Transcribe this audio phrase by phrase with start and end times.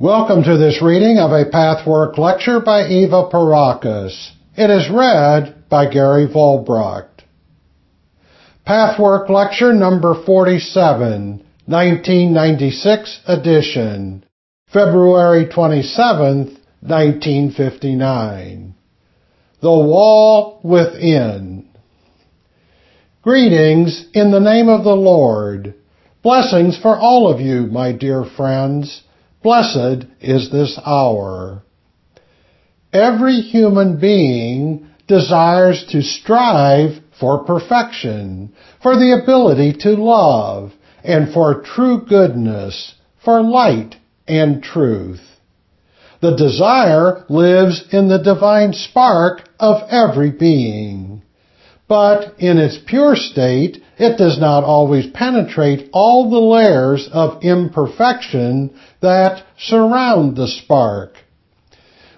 [0.00, 4.30] Welcome to this reading of a Pathwork lecture by Eva Pierrakos.
[4.56, 7.24] It is read by Gary Volbracht.
[8.64, 14.24] Pathwork lecture number 47, 1996 edition,
[14.72, 18.74] February 27th, 1959.
[19.60, 21.70] The Wall Within.
[23.22, 25.74] Greetings in the name of the Lord.
[26.22, 29.02] Blessings for all of you, my dear friends.
[29.42, 31.62] Blessed is this hour.
[32.92, 40.72] Every human being desires to strive for perfection, for the ability to love,
[41.04, 43.96] and for true goodness, for light
[44.26, 45.22] and truth.
[46.20, 51.22] The desire lives in the divine spark of every being.
[51.86, 58.78] But in its pure state, it does not always penetrate all the layers of imperfection
[59.00, 61.14] that surround the spark.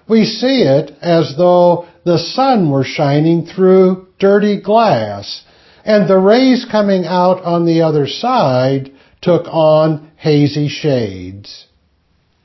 [0.07, 5.43] We see it as though the sun were shining through dirty glass,
[5.83, 11.65] and the rays coming out on the other side took on hazy shades.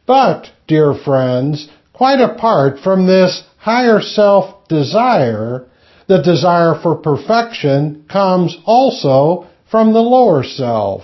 [0.06, 5.66] But, dear friends, quite apart from this higher self desire,
[6.08, 11.02] the desire for perfection comes also from the lower self.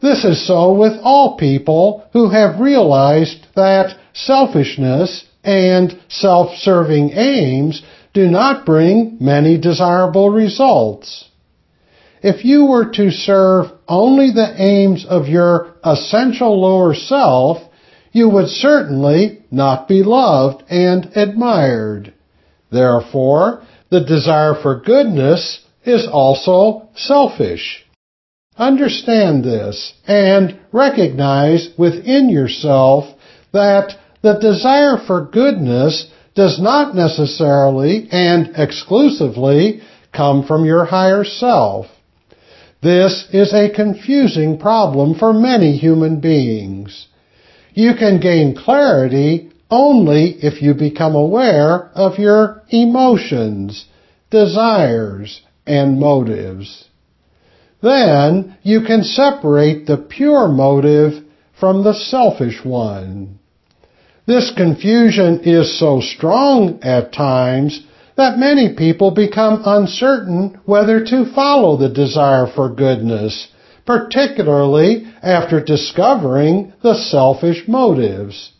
[0.00, 8.28] This is so with all people who have realized that selfishness and self-serving aims do
[8.28, 11.28] not bring many desirable results.
[12.22, 17.58] If you were to serve only the aims of your essential lower self,
[18.12, 22.12] you would certainly not be loved and admired.
[22.70, 27.84] Therefore, the desire for goodness is also selfish.
[28.56, 33.04] Understand this and recognize within yourself
[33.52, 41.84] that the desire for goodness does not necessarily and exclusively come from your higher self.
[42.82, 47.08] This is a confusing problem for many human beings.
[47.74, 53.86] You can gain clarity only if you become aware of your emotions,
[54.30, 56.88] desires, and motives.
[57.82, 61.24] Then you can separate the pure motive
[61.58, 63.38] from the selfish one.
[64.26, 67.82] This confusion is so strong at times
[68.16, 73.48] that many people become uncertain whether to follow the desire for goodness,
[73.86, 78.52] particularly after discovering the selfish motives.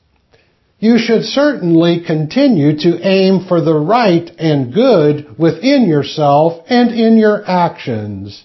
[0.83, 7.19] You should certainly continue to aim for the right and good within yourself and in
[7.19, 8.43] your actions.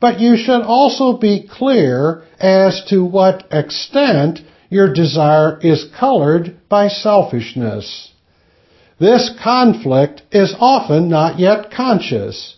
[0.00, 4.40] But you should also be clear as to what extent
[4.70, 8.12] your desire is colored by selfishness.
[8.98, 12.56] This conflict is often not yet conscious.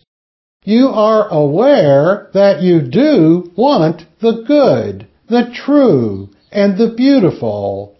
[0.62, 7.96] You are aware that you do want the good, the true, and the beautiful.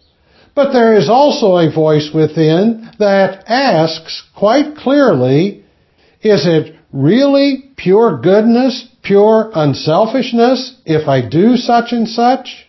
[0.62, 5.64] But there is also a voice within that asks quite clearly,
[6.20, 12.68] is it really pure goodness, pure unselfishness if I do such and such?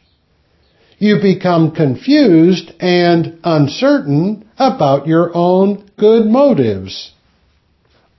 [1.00, 7.12] You become confused and uncertain about your own good motives.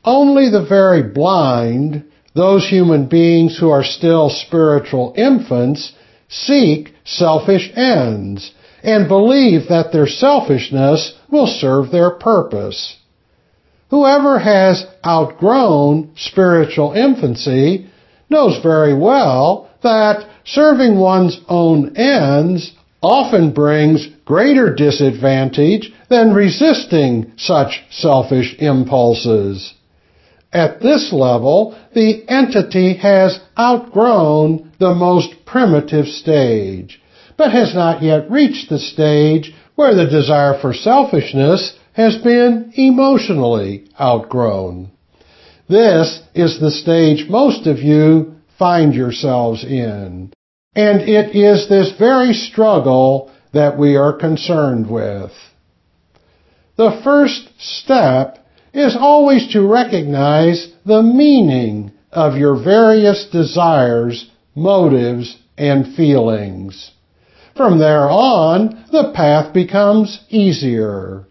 [0.05, 5.94] Only the very blind, those human beings who are still spiritual infants,
[6.28, 12.97] seek selfish ends and believe that their selfishness will serve their purpose.
[13.91, 17.87] Whoever has outgrown spiritual infancy
[18.31, 22.72] knows very well that serving one's own ends
[23.03, 29.75] often brings greater disadvantage than resisting such selfish impulses.
[30.53, 37.01] At this level, the entity has outgrown the most primitive stage
[37.42, 43.84] but has not yet reached the stage where the desire for selfishness has been emotionally
[44.00, 44.88] outgrown.
[45.69, 50.32] This is the stage most of you find yourselves in.
[50.76, 55.32] And it is this very struggle that we are concerned with.
[56.76, 58.38] The first step
[58.72, 66.92] is always to recognize the meaning of your various desires, motives, and feelings.
[67.56, 71.26] From there on, the path becomes easier.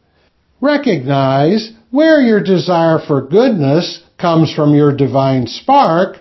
[0.59, 6.17] Recognize where your desire for goodness comes from your divine spark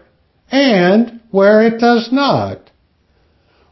[0.50, 2.70] and where it does not.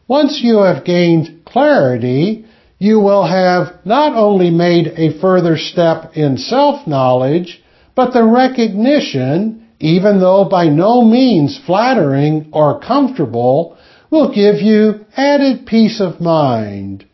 [0.07, 2.45] Once you have gained clarity,
[2.77, 7.61] you will have not only made a further step in self-knowledge,
[7.95, 13.77] but the recognition, even though by no means flattering or comfortable,
[14.11, 17.05] will give you added peace of mind.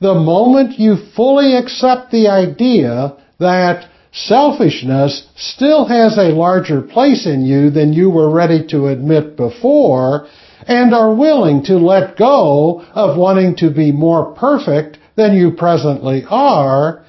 [0.00, 7.44] The moment you fully accept the idea that selfishness still has a larger place in
[7.44, 10.26] you than you were ready to admit before,
[10.66, 16.24] and are willing to let go of wanting to be more perfect than you presently
[16.28, 17.04] are,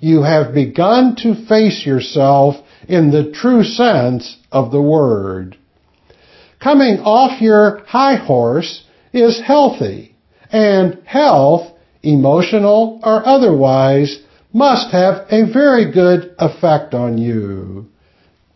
[0.00, 2.56] you have begun to face yourself
[2.88, 5.56] in the true sense of the word.
[6.60, 10.14] Coming off your high horse is healthy,
[10.50, 11.72] and health,
[12.02, 14.18] emotional or otherwise,
[14.52, 17.86] must have a very good effect on you.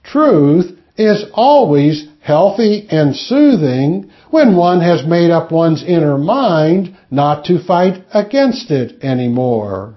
[0.03, 7.45] Truth is always healthy and soothing when one has made up one's inner mind not
[7.47, 9.95] to fight against it anymore.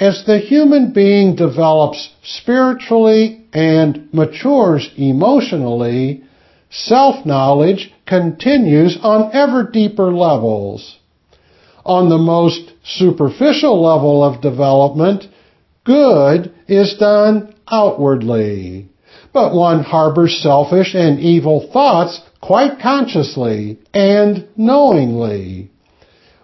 [0.00, 6.24] As the human being develops spiritually and matures emotionally,
[6.72, 10.98] self-knowledge continues on ever deeper levels.
[11.84, 15.24] On the most superficial level of development,
[15.84, 18.88] good is done outwardly.
[19.32, 25.70] But one harbors selfish and evil thoughts quite consciously and knowingly.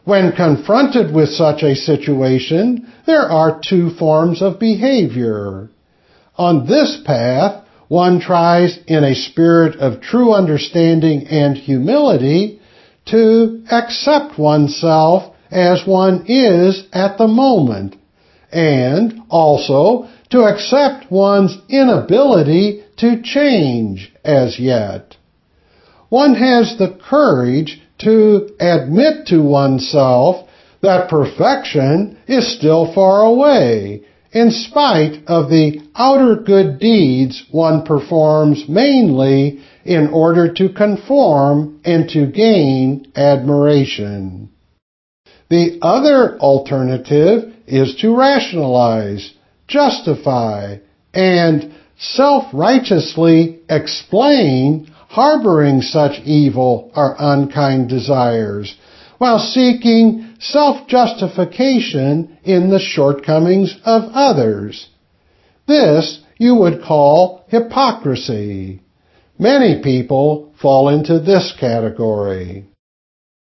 [0.05, 5.69] When confronted with such a situation, there are two forms of behavior.
[6.37, 12.61] On this path, one tries in a spirit of true understanding and humility
[13.07, 17.97] to accept oneself as one is at the moment,
[18.53, 25.17] and also to accept one's inability to change as yet.
[26.11, 30.49] One has the courage to admit to oneself
[30.83, 34.03] that perfection is still far away
[34.33, 42.09] in spite of the outer good deeds one performs mainly in order to conform and
[42.09, 44.49] to gain admiration.
[45.51, 49.33] The other alternative is to rationalize,
[49.67, 50.77] justify,
[51.13, 58.77] and self-righteously explain harboring such evil or unkind desires
[59.17, 64.87] while seeking self-justification in the shortcomings of others.
[65.69, 68.81] This you would call hypocrisy.
[69.39, 72.65] Many people fall into this category.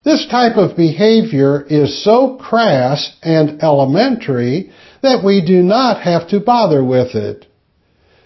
[0.05, 4.71] This type of behavior is so crass and elementary
[5.01, 7.47] that we do not have to bother with it.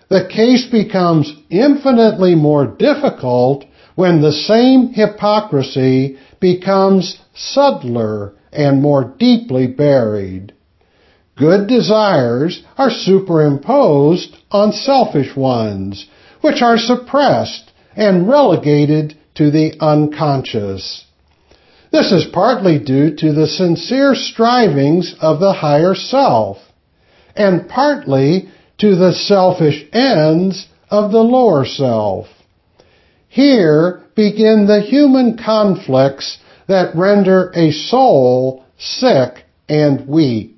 [0.08, 9.68] The case becomes infinitely more difficult when the same hypocrisy becomes subtler and more deeply
[9.68, 10.54] buried.
[11.36, 16.06] Good desires are superimposed on selfish ones,
[16.40, 21.04] which are suppressed and relegated to the unconscious.
[21.92, 26.58] This is partly due to the sincere strivings of the higher self,
[27.34, 28.48] and partly
[28.78, 32.28] to the selfish ends of the lower self.
[33.28, 40.55] Here begin the human conflicts that render a soul sick and weak.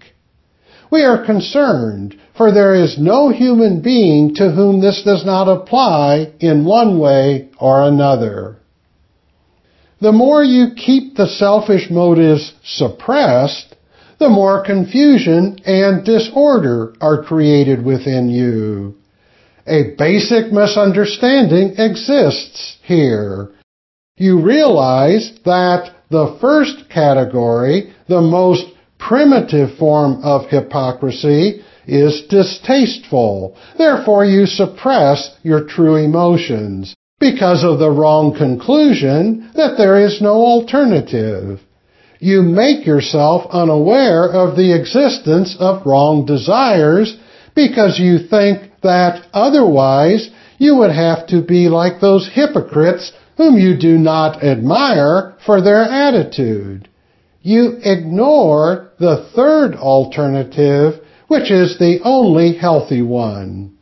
[0.90, 6.32] We are concerned, for there is no human being to whom this does not apply
[6.40, 8.56] in one way or another.
[10.00, 13.74] The more you keep the selfish motives suppressed,
[14.18, 18.96] the more confusion and disorder are created within you.
[19.66, 23.50] A basic misunderstanding exists here.
[24.16, 28.64] You realize that the first category, the most
[29.08, 33.56] primitive form of hypocrisy, is distasteful.
[33.78, 40.34] Therefore, you suppress your true emotions because of the wrong conclusion that there is no
[40.34, 41.60] alternative.
[42.20, 47.16] You make yourself unaware of the existence of wrong desires
[47.54, 53.78] because you think that otherwise you would have to be like those hypocrites whom you
[53.78, 56.88] do not admire for their attitude.
[57.40, 63.76] You ignore the third alternative, which is the only healthy one.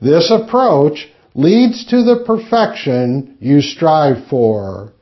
[0.00, 4.92] This approach leads to the perfection you strive for,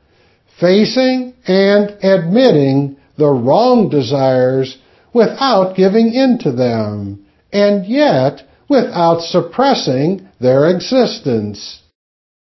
[0.59, 4.77] facing and admitting the wrong desires
[5.13, 11.81] without giving in to them, and yet without suppressing their existence.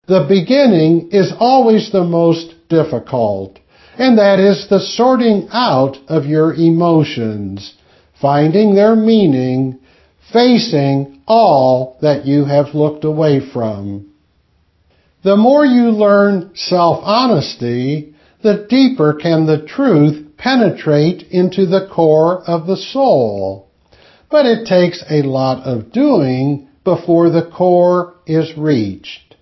[0.07, 3.59] The beginning is always the most difficult,
[3.97, 7.75] and that is the sorting out of your emotions,
[8.19, 9.79] finding their meaning,
[10.31, 14.09] facing all that you have looked away from.
[15.23, 22.67] The more you learn self-honesty, the deeper can the truth penetrate into the core of
[22.67, 23.69] the soul.
[24.29, 29.32] But it takes a lot of doing before the core is reached.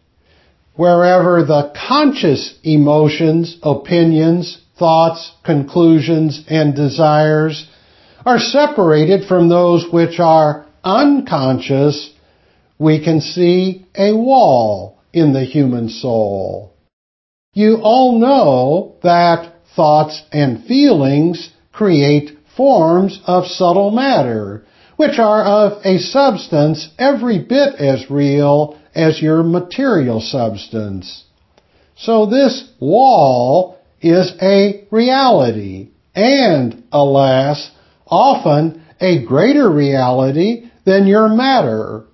[0.75, 7.68] Wherever the conscious emotions, opinions, thoughts, conclusions, and desires
[8.25, 12.12] are separated from those which are unconscious,
[12.80, 16.74] we can see a wall in the human soul.
[17.54, 25.86] You all know that thoughts and feelings create forms of subtle matter, which are of
[25.86, 31.24] a substance every bit as real as your material substance.
[31.98, 37.72] So this wall is a reality, and alas,
[38.08, 42.06] often a greater reality than your matter,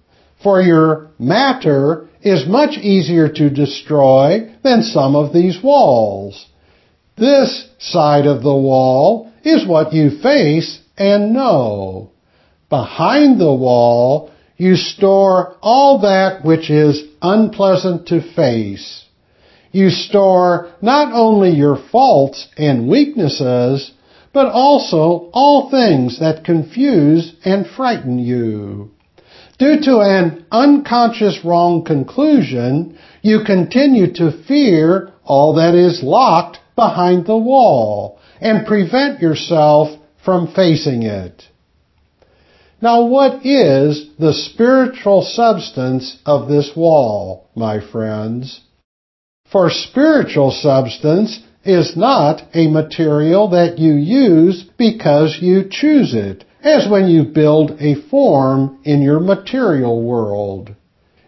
[0.44, 6.48] for your matter is much easier to destroy than some of these walls.
[7.18, 12.12] This side of the wall is what you face and know.
[12.70, 19.06] Behind the wall, you store all that which is unpleasant to face.
[19.72, 23.92] You store not only your faults and weaknesses,
[24.34, 28.92] but also all things that confuse and frighten you.
[29.60, 37.26] Due to an unconscious wrong conclusion, you continue to fear all that is locked behind
[37.26, 39.90] the wall and prevent yourself
[40.24, 41.44] from facing it.
[42.80, 48.62] Now what is the spiritual substance of this wall, my friends?
[49.52, 56.88] For spiritual substance is not a material that you use because you choose it, as
[56.88, 60.76] when you build a form in your material world.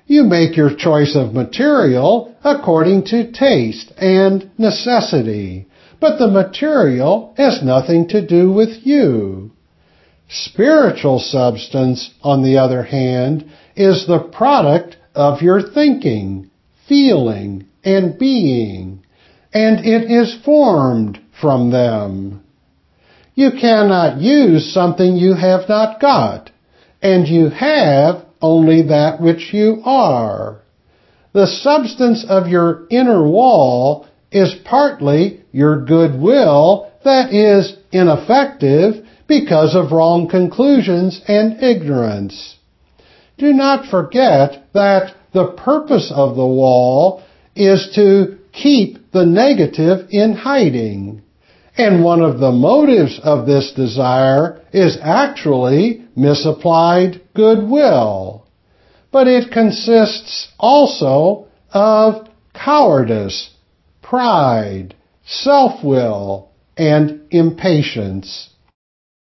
[0.06, 5.68] You make your choice of material according to taste and necessity,
[6.00, 9.49] but the material has nothing to do with you.
[10.30, 16.52] Spiritual substance, on the other hand, is the product of your thinking,
[16.88, 19.04] feeling, and being,
[19.52, 22.44] and it is formed from them.
[23.34, 26.52] You cannot use something you have not got,
[27.02, 30.62] and you have only that which you are.
[31.34, 39.94] The substance of your inner wall is partly your goodwill that is ineffective because of
[39.94, 42.58] wrong conclusions and ignorance.
[43.38, 47.24] Do not forget that the purpose of the wall
[47.56, 51.22] is to keep the negative in hiding.
[51.78, 58.48] And one of the motives of this desire is actually misapplied goodwill.
[59.12, 63.52] But it consists also of cowardice,
[64.02, 68.50] pride, self-will, and impatience.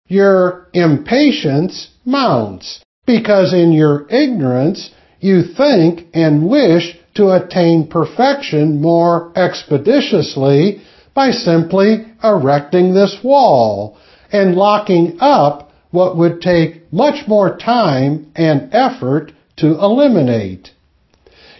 [0.08, 9.32] Your impatience mounts because in your ignorance you think and wish to attain perfection more
[9.36, 10.80] expeditiously
[11.14, 13.96] by simply erecting this wall
[14.32, 20.70] and locking up what would take much more time and effort to eliminate.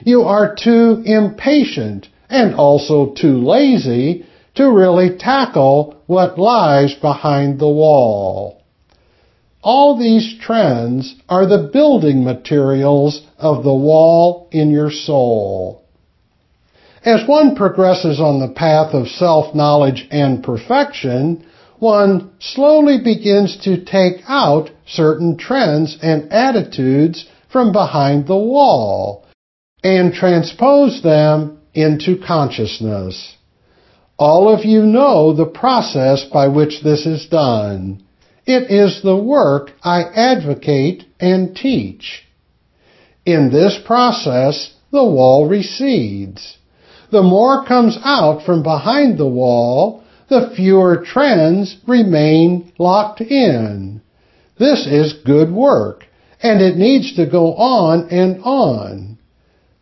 [0.04, 4.26] You are too impatient and also too lazy
[4.58, 8.60] to really tackle what lies behind the wall.
[9.62, 15.84] All these trends are the building materials of the wall in your soul.
[17.04, 21.46] As one progresses on the path of self-knowledge and perfection,
[21.78, 29.24] one slowly begins to take out certain trends and attitudes from behind the wall
[29.84, 33.37] and transpose them into consciousness.
[34.18, 38.02] All of you know the process by which this is done.
[38.46, 42.24] It is the work I advocate and teach.
[43.24, 46.58] In this process, the wall recedes
[47.10, 54.02] the more comes out from behind the wall, the fewer trends remain locked in.
[54.58, 56.04] This is good work,
[56.42, 59.18] and it needs to go on and on.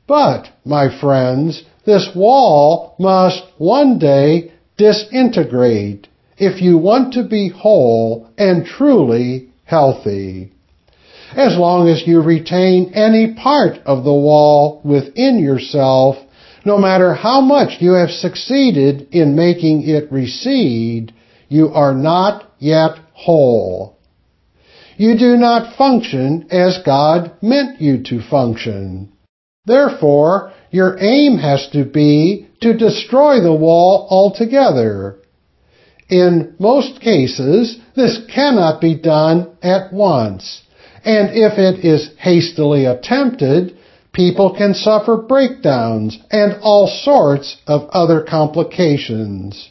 [0.07, 8.29] But, my friends, this wall must one day disintegrate if you want to be whole
[8.37, 10.53] and truly healthy.
[11.35, 16.17] As long as you retain any part of the wall within yourself,
[16.65, 21.13] no matter how much you have succeeded in making it recede,
[21.49, 23.97] you are not yet whole.
[24.97, 29.13] You do not function as God meant you to function.
[29.67, 35.17] Therefore, your aim has to be to destroy the wall altogether.
[36.11, 40.61] In most cases, this cannot be done at once,
[41.03, 43.75] and if it is hastily attempted,
[44.13, 49.71] people can suffer breakdowns and all sorts of other complications.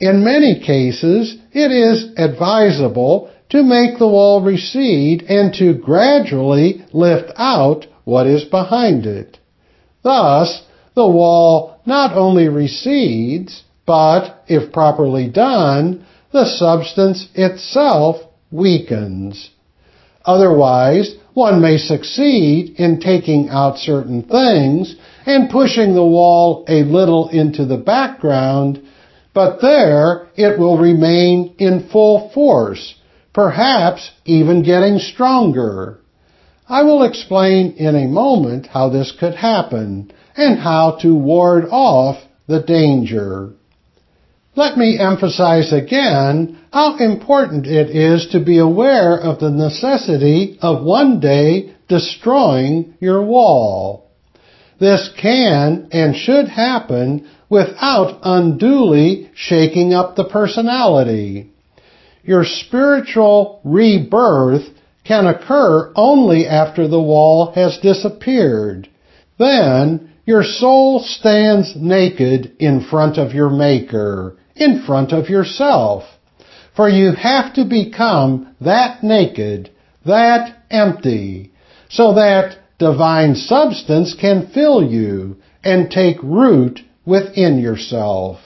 [0.00, 7.30] In many cases, it is advisable to make the wall recede and to gradually lift
[7.36, 9.38] out what is behind it.
[10.02, 10.62] Thus,
[10.94, 18.16] the wall not only recedes, but, if properly done, the substance itself
[18.50, 19.50] weakens.
[20.24, 24.94] Otherwise, one may succeed in taking out certain things
[25.26, 28.80] and pushing the wall a little into the background,
[29.34, 32.94] but there it will remain in full force,
[33.32, 35.98] perhaps even getting stronger.
[36.68, 42.22] I will explain in a moment how this could happen and how to ward off
[42.46, 43.50] the danger.
[44.54, 50.84] Let me emphasize again how important it is to be aware of the necessity of
[50.84, 54.10] one day destroying your wall.
[54.78, 61.50] This can and should happen without unduly shaking up the personality.
[62.24, 64.68] Your spiritual rebirth
[65.04, 68.88] can occur only after the wall has disappeared.
[69.38, 76.04] Then your soul stands naked in front of your Maker in front of yourself.
[76.76, 79.70] For you have to become that naked,
[80.06, 81.52] that empty,
[81.90, 88.40] so that divine substance can fill you and take root within yourself.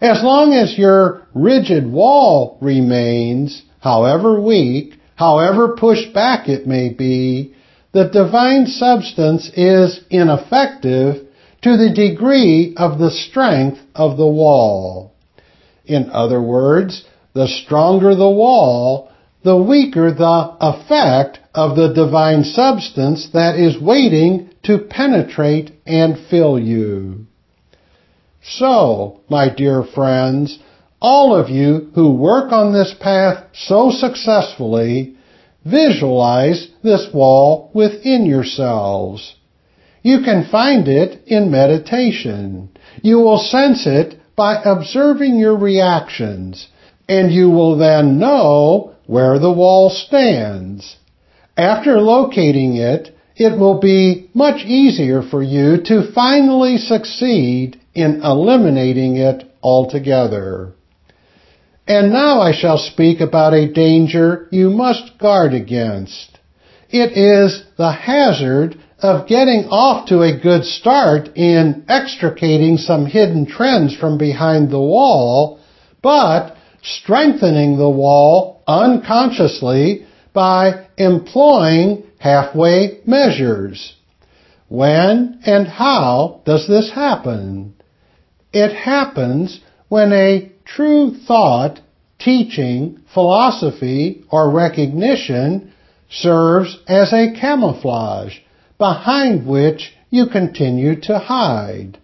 [0.00, 7.52] As long as your rigid wall remains, however weak, however pushed back it may be,
[7.92, 11.26] the divine substance is ineffective
[11.60, 15.12] to the degree of the strength of the wall.
[15.84, 19.10] In other words, the stronger the wall,
[19.42, 26.58] the weaker the effect of the divine substance that is waiting to penetrate and fill
[26.58, 27.26] you.
[28.42, 30.60] So, my dear friends,
[31.00, 35.16] all of you who work on this path so successfully,
[35.64, 39.36] visualize this wall within yourselves.
[40.02, 42.70] You can find it in meditation.
[43.02, 46.68] You will sense it by observing your reactions,
[47.08, 50.96] and you will then know where the wall stands.
[51.56, 59.16] After locating it, it will be much easier for you to finally succeed in eliminating
[59.16, 60.74] it altogether.
[61.88, 66.38] And now I shall speak about a danger you must guard against.
[66.90, 73.46] It is the hazard of getting off to a good start in extricating some hidden
[73.46, 75.60] trends from behind the wall,
[76.02, 83.96] but strengthening the wall unconsciously by employing halfway measures.
[84.68, 87.76] When and how does this happen?
[88.52, 91.80] It happens when a true thought,
[92.18, 95.72] teaching, philosophy, or recognition
[96.10, 98.36] serves as a camouflage
[98.78, 101.98] behind which you continue to hide.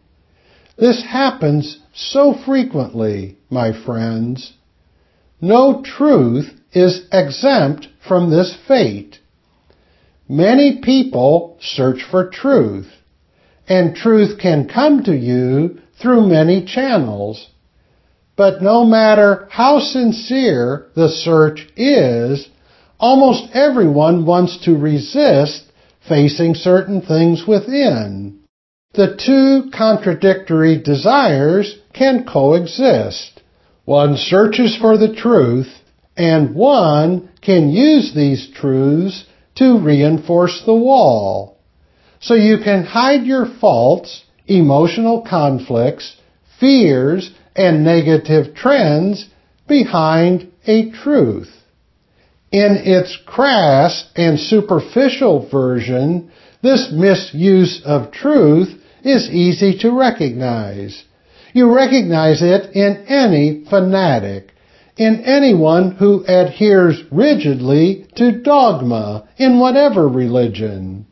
[0.77, 4.55] This happens so frequently, my friends.
[5.41, 9.19] No truth is exempt from this fate.
[10.29, 12.91] Many people search for truth,
[13.69, 17.51] and truth can come to you through many channels.
[18.37, 22.49] But no matter how sincere the search is,
[22.99, 25.65] almost everyone wants to resist
[26.09, 28.41] facing certain things within.
[28.95, 33.41] The two contradictory desires can coexist.
[33.85, 35.69] One searches for the truth,
[36.17, 39.25] and one can use these truths
[39.57, 41.59] to reinforce the wall.
[42.21, 46.17] So you can hide your faults, emotional conflicts,
[46.59, 49.29] fears, and negative trends
[49.67, 51.51] behind a truth.
[52.51, 56.31] In its crass and superficial version,
[56.63, 61.05] this misuse of truth is easy to recognize.
[61.53, 64.53] You recognize it in any fanatic,
[64.97, 71.07] in anyone who adheres rigidly to dogma in whatever religion.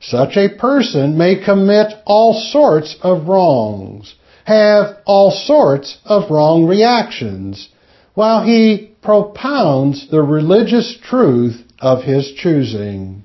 [0.00, 4.14] such a person may commit all sorts of wrongs,
[4.44, 7.68] have all sorts of wrong reactions,
[8.14, 13.24] while he propounds the religious truth of his choosing.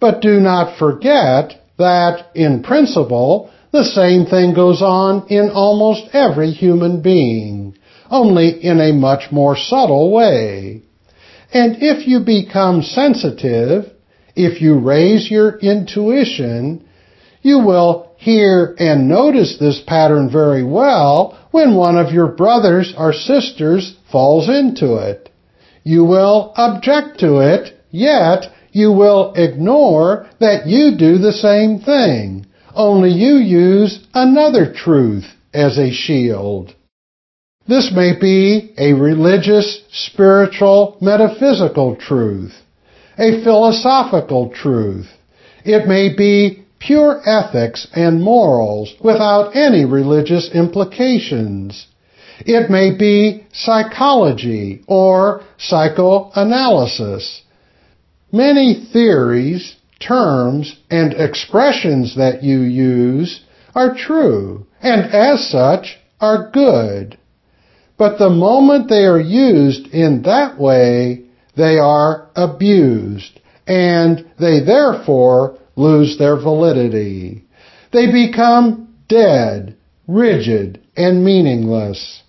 [0.00, 6.50] But do not forget that, in principle, the same thing goes on in almost every
[6.50, 7.76] human being,
[8.10, 10.82] only in a much more subtle way.
[11.52, 13.92] And if you become sensitive,
[14.36, 16.86] if you raise your intuition,
[17.42, 23.14] you will hear and notice this pattern very well when one of your brothers or
[23.14, 25.30] sisters falls into it.
[25.84, 32.44] You will object to it, yet you will ignore that you do the same thing,
[32.74, 36.74] only you use another truth as a shield.
[37.66, 42.52] This may be a religious, spiritual, metaphysical truth,
[43.16, 45.06] a philosophical truth.
[45.64, 51.86] It may be pure ethics and morals without any religious implications.
[52.40, 57.42] It may be psychology or psychoanalysis.
[58.32, 67.18] Many theories, terms, and expressions that you use are true, and as such are good.
[67.98, 71.24] But the moment they are used in that way,
[71.56, 77.44] they are abused, and they therefore lose their validity.
[77.92, 82.22] They become dead, rigid, and meaningless.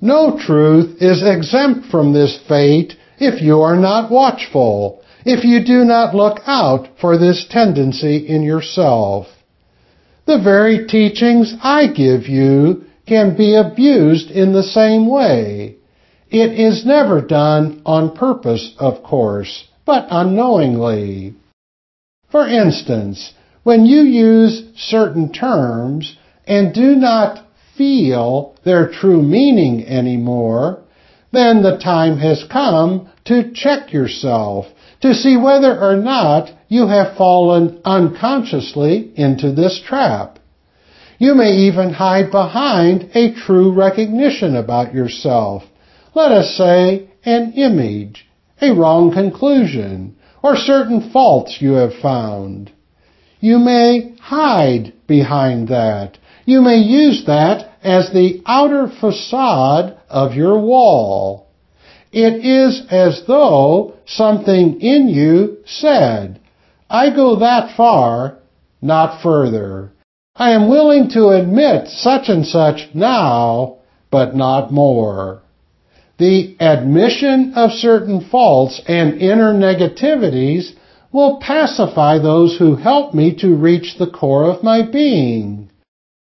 [0.00, 5.84] No truth is exempt from this fate if you are not watchful, if you do
[5.84, 9.26] not look out for this tendency in yourself.
[10.26, 15.76] The very teachings I give you can be abused in the same way.
[16.30, 21.34] It is never done on purpose, of course, but unknowingly.
[22.36, 27.42] For instance, when you use certain terms and do not
[27.78, 30.82] feel their true meaning anymore,
[31.32, 34.66] then the time has come to check yourself
[35.00, 40.38] to see whether or not you have fallen unconsciously into this trap.
[41.16, 45.62] You may even hide behind a true recognition about yourself.
[46.14, 48.26] Let us say an image,
[48.60, 50.15] a wrong conclusion,
[50.46, 52.70] or certain faults you have found.
[53.40, 56.18] You may hide behind that.
[56.44, 61.48] You may use that as the outer facade of your wall.
[62.12, 66.40] It is as though something in you said,
[66.88, 68.38] I go that far,
[68.80, 69.90] not further.
[70.36, 73.78] I am willing to admit such and such now,
[74.12, 75.42] but not more.
[76.18, 80.72] The admission of certain faults and inner negativities
[81.12, 85.70] will pacify those who help me to reach the core of my being.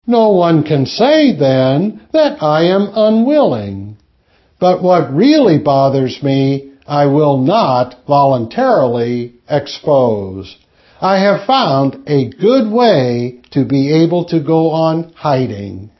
[0.05, 3.97] No one can say then that I am unwilling.
[4.59, 10.55] But what really bothers me, I will not voluntarily expose.
[11.01, 15.91] I have found a good way to be able to go on hiding.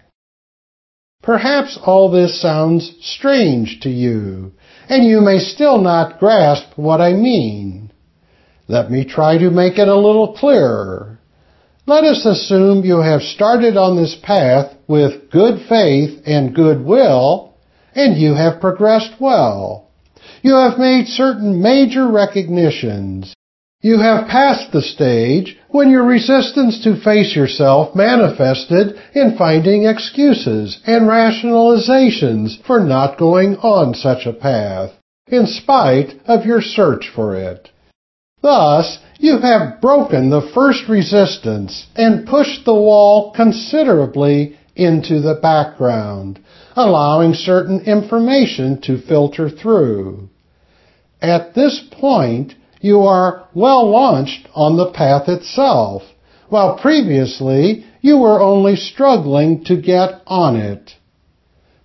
[1.27, 4.53] Perhaps all this sounds strange to you,
[4.87, 7.91] and you may still not grasp what I mean.
[8.69, 11.19] Let me try to make it a little clearer.
[11.85, 17.57] Let us assume you have started on this path with good faith and good will,
[17.93, 19.89] and you have progressed well.
[20.43, 23.33] You have made certain major recognitions.
[23.81, 30.79] You have passed the stage when your resistance to face yourself manifested in finding excuses
[30.87, 34.89] and rationalizations for not going on such a path,
[35.27, 37.69] in spite of your search for it.
[38.41, 46.39] Thus, you have broken the first resistance and pushed the wall considerably into the background,
[46.75, 50.27] allowing certain information to filter through.
[51.21, 56.03] At this point, you are well launched on the path itself,
[56.49, 60.95] while previously you were only struggling to get on it.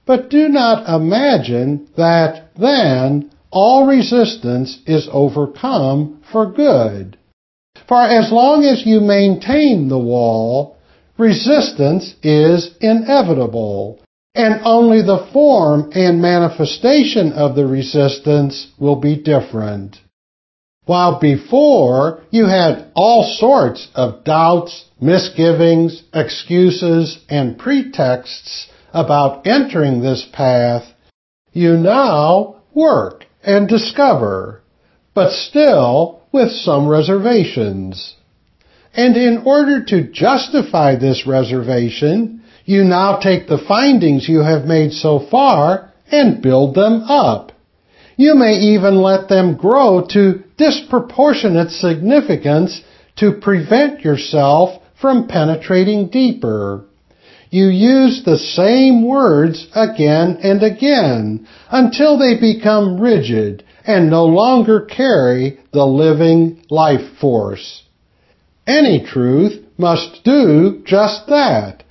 [0.05, 7.17] But do not imagine that then all resistance is overcome for good.
[7.87, 10.77] For as long as you maintain the wall,
[11.19, 14.01] resistance is inevitable,
[14.35, 20.01] and only the form and manifestation of the resistance will be different.
[20.85, 30.27] While before you had all sorts of doubts, misgivings, excuses, and pretexts about entering this
[30.33, 30.85] path,
[31.53, 34.63] you now work and discover,
[35.15, 38.17] but still with some reservations.
[38.95, 44.93] And in order to justify this reservation, you now take the findings you have made
[44.93, 47.52] so far and build them up.
[48.17, 52.83] You may even let them grow to disproportionate significance
[53.17, 56.85] to prevent yourself from penetrating deeper.
[57.51, 64.81] You use the same words again and again until they become rigid and no longer
[64.81, 67.83] carry the living life force.
[68.67, 71.83] Any truth must do just that.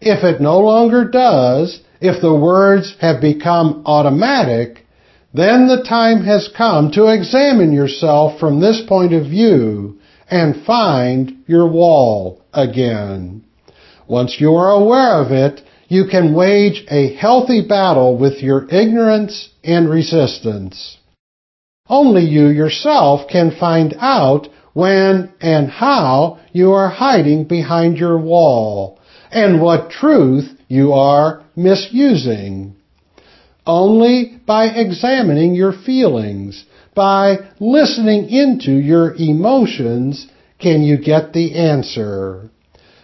[0.00, 4.86] If it no longer does, if the words have become automatic,
[5.32, 9.98] then the time has come to examine yourself from this point of view
[10.30, 13.44] and find your wall again.
[14.06, 19.50] Once you are aware of it, you can wage a healthy battle with your ignorance
[19.64, 20.98] and resistance.
[21.88, 28.98] Only you yourself can find out when and how you are hiding behind your wall
[29.30, 32.76] and what truth you are misusing.
[33.68, 40.26] Only by examining your feelings, by listening into your emotions,
[40.58, 42.50] can you get the answer.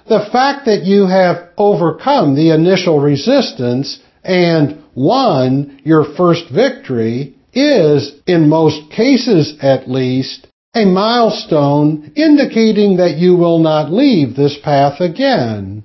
[0.08, 8.12] The fact that you have overcome the initial resistance and won your first victory is,
[8.26, 15.00] in most cases at least, a milestone indicating that you will not leave this path
[15.00, 15.84] again.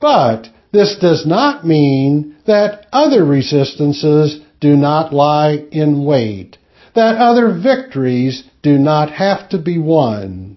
[0.00, 6.58] But this does not mean that other resistances do not lie in wait,
[6.94, 10.56] that other victories do not have to be won.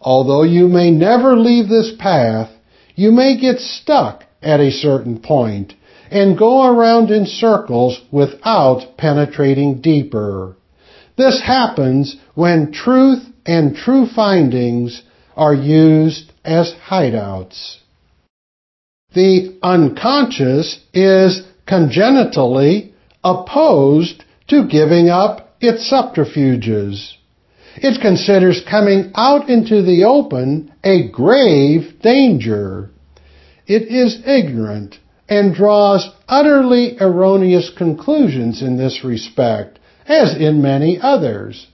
[0.00, 2.50] Although you may never leave this path,
[2.94, 5.74] you may get stuck at a certain point
[6.10, 10.56] and go around in circles without penetrating deeper.
[11.16, 15.02] This happens when truth and true findings
[15.36, 17.78] are used as hideouts.
[19.14, 27.16] The unconscious is congenitally opposed to giving up its subterfuges.
[27.76, 32.90] It considers coming out into the open a grave danger.
[33.66, 34.98] It is ignorant
[35.28, 41.68] and draws utterly erroneous conclusions in this respect, as in many others.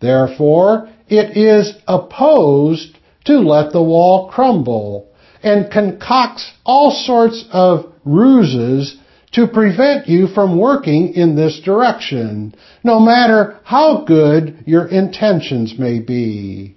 [0.00, 5.09] Therefore, it is opposed to let the wall crumble
[5.42, 8.96] and concocts all sorts of ruses
[9.32, 16.00] to prevent you from working in this direction, no matter how good your intentions may
[16.00, 16.76] be.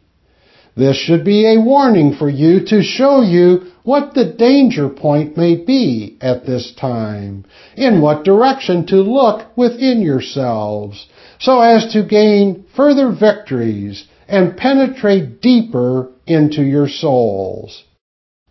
[0.76, 5.56] This should be a warning for you to show you what the danger point may
[5.56, 7.46] be at this time,
[7.76, 11.08] in what direction to look within yourselves,
[11.40, 17.84] so as to gain further victories and penetrate deeper into your souls.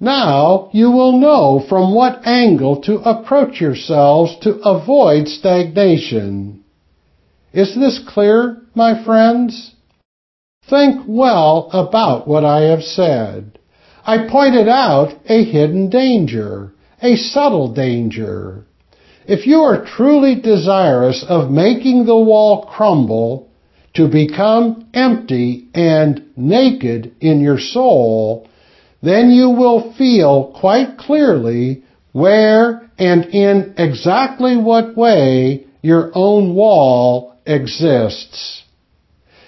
[0.03, 6.65] Now you will know from what angle to approach yourselves to avoid stagnation.
[7.53, 9.77] Is this clear, my friends?
[10.69, 13.61] Think well about what I have said.
[14.05, 18.65] I pointed out a hidden danger, a subtle danger.
[19.29, 23.51] If you are truly desirous of making the wall crumble,
[23.95, 28.49] to become empty and naked in your soul,
[29.03, 37.37] then you will feel quite clearly where and in exactly what way your own wall
[37.45, 38.63] exists.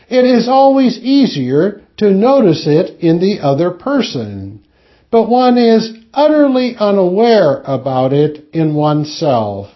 [0.08, 4.66] It is always easier to notice it in the other person,
[5.10, 9.70] but one is utterly unaware about it in oneself.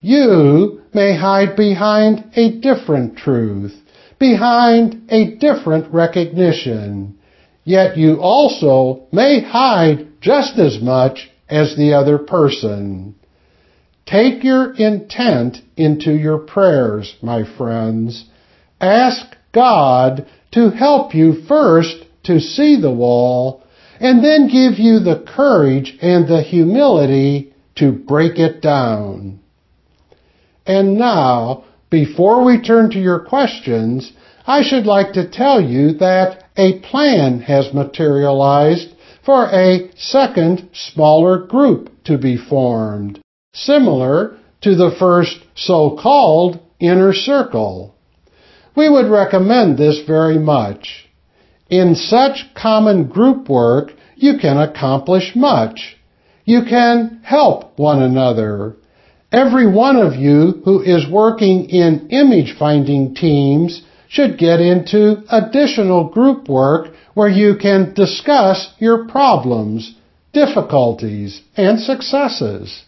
[0.00, 3.74] You may hide behind a different truth,
[4.18, 7.18] behind a different recognition,
[7.64, 13.14] Yet you also may hide just as much as the other person.
[14.06, 18.24] Take your intent into your prayers, my friends.
[18.80, 23.62] Ask God to help you first to see the wall
[24.00, 29.38] and then give you the courage and the humility to break it down.
[30.66, 34.12] And now, before we turn to your questions,
[34.46, 41.38] I should like to tell you that a plan has materialized for a second smaller
[41.38, 43.20] group to be formed,
[43.54, 47.94] similar to the first so-called inner circle.
[48.76, 51.08] We would recommend this very much.
[51.70, 55.96] In such common group work, you can accomplish much.
[56.44, 58.76] You can help one another.
[59.30, 66.10] Every one of you who is working in image finding teams should get into additional
[66.10, 69.94] group work where you can discuss your problems,
[70.34, 72.84] difficulties, and successes.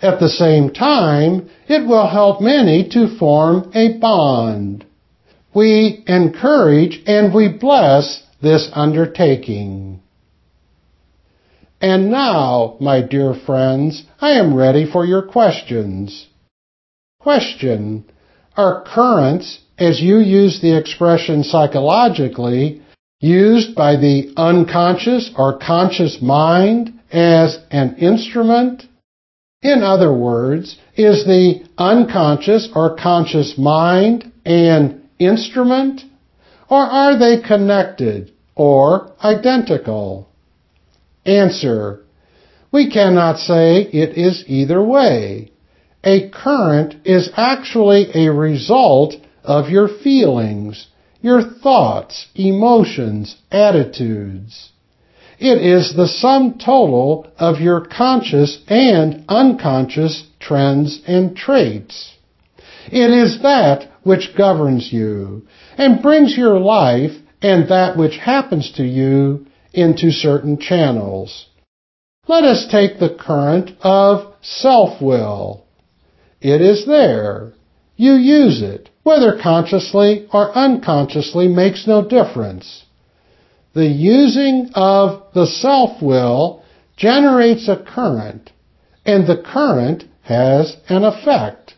[0.00, 4.86] At the same time, it will help many to form a bond.
[5.52, 10.00] We encourage and we bless this undertaking.
[11.80, 16.28] And now, my dear friends, I am ready for your questions.
[17.18, 18.04] Question.
[18.56, 22.82] Are currents, as you use the expression psychologically,
[23.20, 28.84] used by the unconscious or conscious mind as an instrument?
[29.62, 36.02] In other words, is the unconscious or conscious mind an instrument?
[36.68, 40.28] Or are they connected or identical?
[41.24, 42.00] Answer.
[42.72, 45.52] We cannot say it is either way.
[46.02, 50.88] A current is actually a result of your feelings,
[51.20, 54.70] your thoughts, emotions, attitudes.
[55.38, 62.16] It is the sum total of your conscious and unconscious trends and traits.
[62.86, 68.84] It is that which governs you and brings your life and that which happens to
[68.84, 71.46] you into certain channels.
[72.28, 75.64] Let us take the current of self-will.
[76.40, 77.54] It is there.
[77.96, 82.84] You use it, whether consciously or unconsciously makes no difference.
[83.74, 86.62] The using of the self-will
[86.96, 88.50] generates a current,
[89.04, 91.74] and the current has an effect.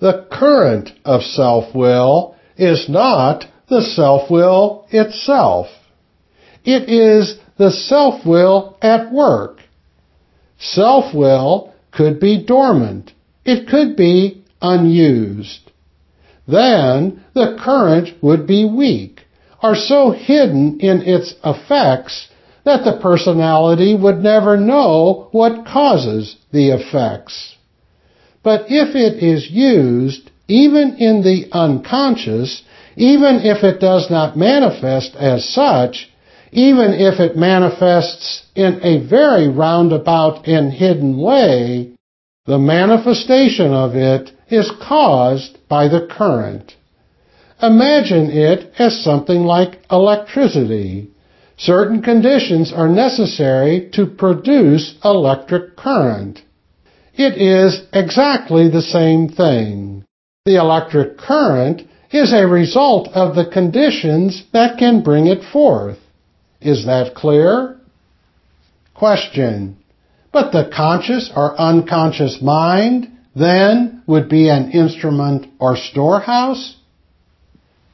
[0.00, 5.68] The current of self-will is not the self-will itself.
[6.64, 9.60] It is the self-will at work.
[10.58, 13.12] Self-will could be dormant.
[13.44, 15.70] It could be unused.
[16.46, 19.22] Then the current would be weak
[19.62, 22.28] or so hidden in its effects
[22.64, 27.56] that the personality would never know what causes the effects.
[28.42, 32.62] But if it is used, even in the unconscious,
[32.96, 36.10] even if it does not manifest as such,
[36.52, 41.93] even if it manifests in a very roundabout and hidden way,
[42.46, 46.74] the manifestation of it is caused by the current.
[47.62, 51.10] Imagine it as something like electricity.
[51.56, 56.42] Certain conditions are necessary to produce electric current.
[57.14, 60.04] It is exactly the same thing.
[60.44, 65.98] The electric current is a result of the conditions that can bring it forth.
[66.60, 67.80] Is that clear?
[68.92, 69.78] Question.
[70.34, 76.74] But the conscious or unconscious mind then would be an instrument or storehouse?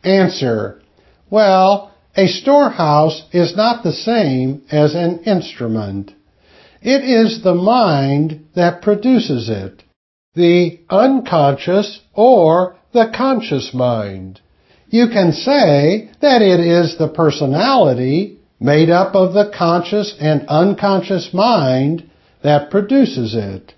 [0.02, 0.80] Answer.
[1.28, 6.12] Well, a storehouse is not the same as an instrument.
[6.80, 9.82] It is the mind that produces it,
[10.34, 14.40] the unconscious or the conscious mind.
[14.88, 21.34] You can say that it is the personality made up of the conscious and unconscious
[21.34, 22.09] mind
[22.42, 23.74] that produces it.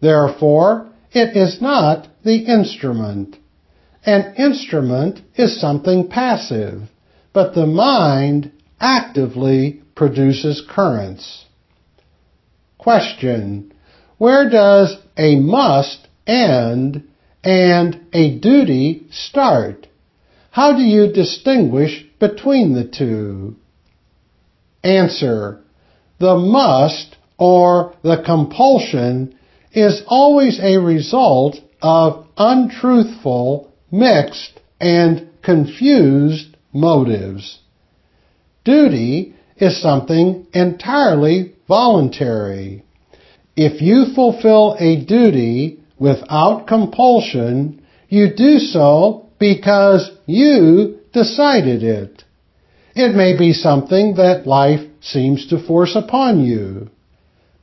[0.00, 3.36] Therefore, it is not the instrument.
[4.04, 6.82] An instrument is something passive,
[7.32, 11.46] but the mind actively produces currents.
[12.78, 13.72] Question.
[14.18, 17.08] Where does a must end
[17.42, 19.86] and a duty start?
[20.50, 23.56] How do you distinguish between the two?
[24.82, 25.60] Answer.
[26.18, 29.34] The must or the compulsion
[29.72, 37.60] is always a result of untruthful mixed, and confused motives.
[38.64, 42.84] Duty is something entirely voluntary.
[43.56, 52.24] If you fulfill a duty without compulsion, you do so because you decided it.
[52.94, 56.90] It may be something that life seems to force upon you.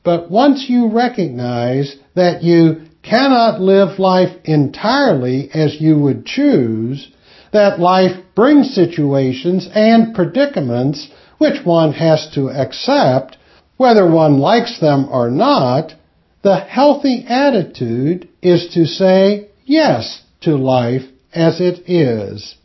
[0.04, 7.08] But once you recognize that you cannot live life entirely as you would choose,
[7.52, 13.36] that life brings situations and predicaments which one has to accept,
[13.76, 15.94] whether one likes them or not,
[16.42, 22.56] the healthy attitude is to say yes to life as it is.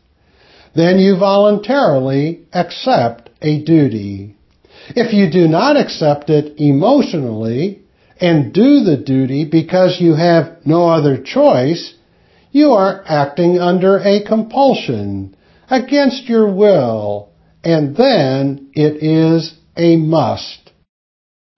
[0.74, 4.36] Then you voluntarily accept a duty.
[4.88, 7.82] If you do not accept it emotionally,
[8.20, 11.94] and do the duty because you have no other choice,
[12.52, 15.34] you are acting under a compulsion,
[15.70, 17.30] against your will,
[17.64, 20.72] and then it is a must.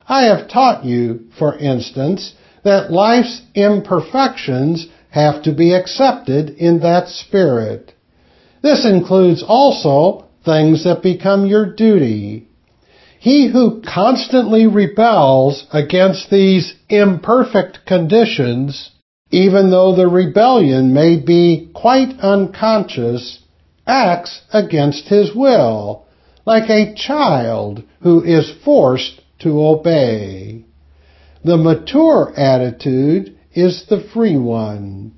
[0.06, 7.08] I have taught you, for instance, that life's imperfections have to be accepted in that
[7.08, 7.92] spirit.
[8.62, 12.48] This includes also things that become your duty.
[13.22, 18.90] He who constantly rebels against these imperfect conditions,
[19.30, 23.38] even though the rebellion may be quite unconscious,
[23.86, 26.04] acts against his will,
[26.44, 30.64] like a child who is forced to obey.
[31.44, 35.12] The mature attitude is the free one.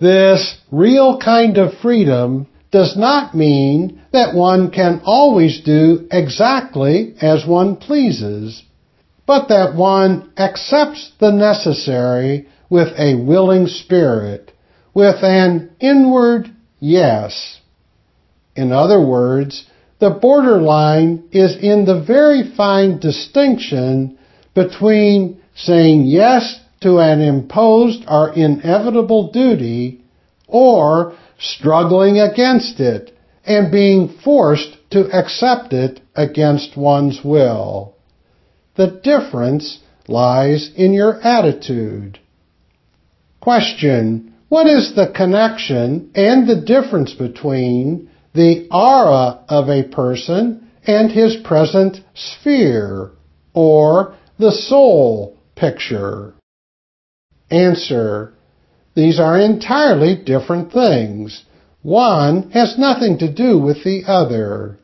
[0.00, 7.46] This real kind of freedom does not mean that one can always do exactly as
[7.46, 8.62] one pleases,
[9.26, 14.52] but that one accepts the necessary with a willing spirit,
[14.94, 16.50] with an inward
[16.80, 17.60] yes.
[18.54, 19.66] In other words,
[19.98, 24.18] the borderline is in the very fine distinction
[24.54, 30.02] between saying yes to an imposed or inevitable duty
[30.46, 37.94] or struggling against it and being forced to accept it against one's will.
[38.76, 42.18] The difference lies in your attitude.
[43.40, 44.34] Question.
[44.48, 51.36] What is the connection and the difference between the aura of a person and his
[51.44, 53.10] present sphere,
[53.54, 56.34] or the soul picture?
[57.50, 58.34] Answer.
[58.96, 61.44] These are entirely different things.
[61.82, 64.78] One has nothing to do with the other.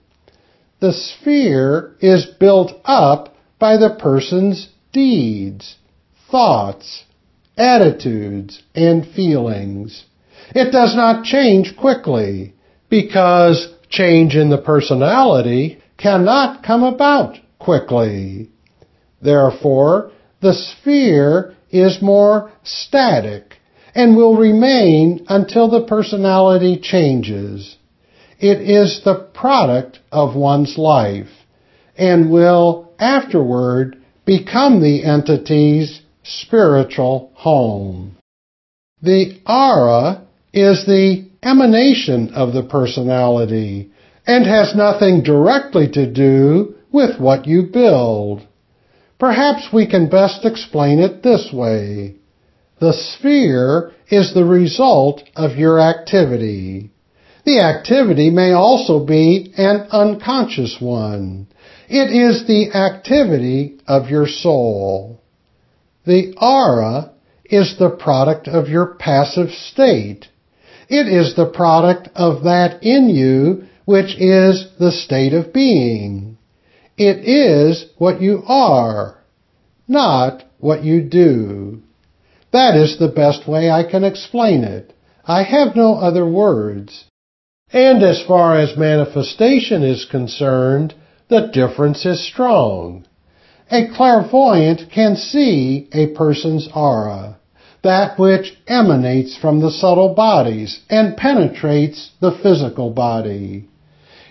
[0.81, 5.77] The sphere is built up by the person's deeds,
[6.31, 7.05] thoughts,
[7.57, 10.05] attitudes, and feelings.
[10.55, 12.53] It does not change quickly
[12.91, 18.51] because change in the personality cannot come about quickly.
[19.23, 20.11] Therefore,
[20.43, 23.52] the sphere is more static
[23.95, 27.77] and will remain until the personality changes.
[28.39, 31.29] It is the product of one's life
[31.97, 38.17] and will afterward become the entity's spiritual home.
[39.03, 40.23] The aura
[40.53, 43.91] is the emanation of the personality
[44.27, 48.43] and has nothing directly to do with what you build.
[49.19, 52.17] Perhaps we can best explain it this way.
[52.83, 56.91] The sphere is the result of your activity.
[57.45, 61.47] The activity may also be an unconscious one.
[61.89, 65.21] It is the activity of your soul.
[66.07, 67.13] The aura
[67.45, 70.27] is the product of your passive state.
[70.89, 76.37] It is the product of that in you which is the state of being.
[76.97, 79.19] It is what you are,
[79.87, 81.83] not what you do.
[82.53, 84.93] That is the best way I can explain it.
[85.25, 87.05] I have no other words.
[87.73, 90.95] And as far as manifestation is concerned,
[91.29, 93.07] the difference is strong.
[93.71, 97.39] A clairvoyant can see a person's aura,
[97.83, 103.69] that which emanates from the subtle bodies and penetrates the physical body.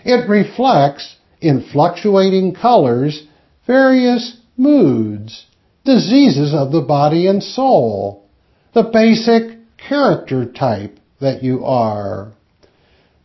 [0.04, 3.26] It reflects, in fluctuating colors,
[3.66, 5.46] various moods,
[5.84, 8.28] diseases of the body and soul,
[8.74, 12.32] the basic character type that you are.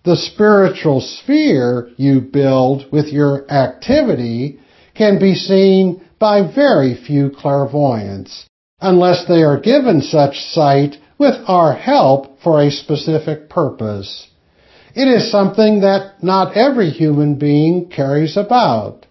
[0.03, 4.59] The spiritual sphere you build with your activity
[4.95, 8.47] can be seen by very few clairvoyants,
[8.79, 14.27] unless they are given such sight with our help for a specific purpose.
[14.95, 19.06] It is something that not every human being carries about.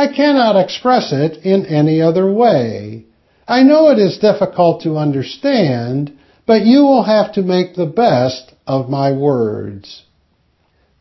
[0.00, 3.04] I cannot express it in any other way.
[3.46, 8.54] I know it is difficult to understand, but you will have to make the best
[8.66, 10.04] of my words.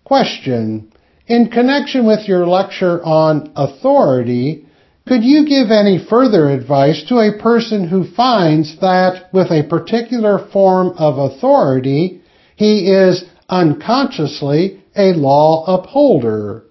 [0.04, 0.92] Question.
[1.28, 4.66] In connection with your lecture on authority,
[5.08, 10.46] could you give any further advice to a person who finds that with a particular
[10.52, 12.22] form of authority,
[12.58, 16.64] he is unconsciously a law upholder?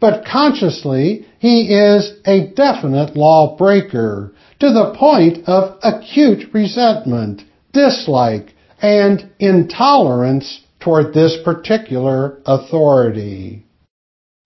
[0.00, 7.40] but consciously he is a definite lawbreaker to the point of acute resentment,
[7.72, 13.64] dislike, and intolerance toward this particular authority.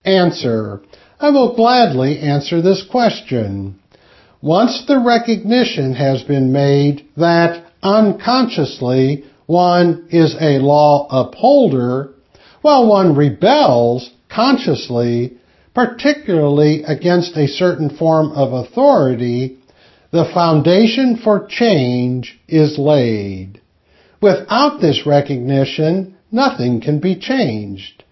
[0.05, 0.83] Answer.
[1.19, 3.79] I will gladly answer this question.
[4.39, 12.13] Once the recognition has been made that unconsciously one is a law upholder,
[12.61, 15.39] while one rebels consciously,
[15.73, 19.57] particularly against a certain form of authority,
[20.11, 23.61] the foundation for change is laid.
[24.21, 28.03] Without this recognition, nothing can be changed.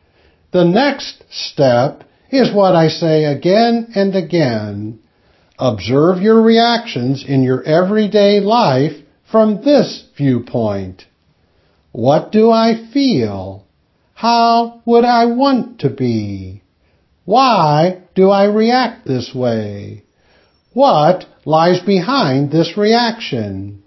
[0.52, 5.00] The next step is what I say again and again.
[5.60, 8.94] Observe your reactions in your everyday life
[9.30, 11.06] from this viewpoint.
[11.92, 13.66] What do I feel?
[14.14, 16.64] How would I want to be?
[17.30, 20.02] Why do I react this way?
[20.74, 23.84] What lies behind this reaction?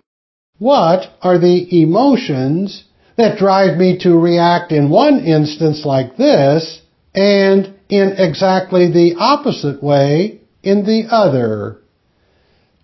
[0.60, 2.84] What are the emotions
[3.16, 6.82] that drive me to react in one instance like this
[7.16, 11.78] and in exactly the opposite way in the other?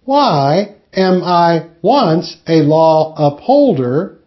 [0.04, 4.18] Why am I once a law upholder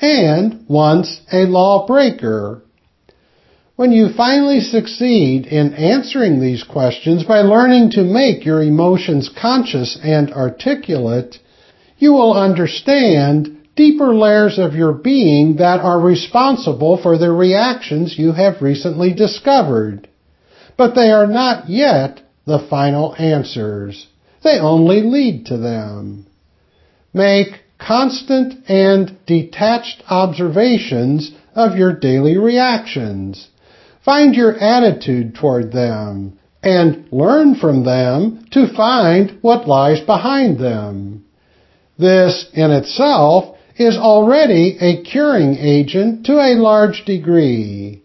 [0.00, 2.62] and once a lawbreaker?
[3.82, 9.98] When you finally succeed in answering these questions by learning to make your emotions conscious
[10.00, 11.40] and articulate,
[11.98, 18.30] you will understand deeper layers of your being that are responsible for the reactions you
[18.30, 20.06] have recently discovered.
[20.76, 24.06] But they are not yet the final answers.
[24.44, 26.26] They only lead to them.
[27.12, 27.48] Make
[27.80, 33.48] constant and detached observations of your daily reactions.
[34.04, 41.24] Find your attitude toward them and learn from them to find what lies behind them.
[41.98, 48.02] This in itself is already a curing agent to a large degree.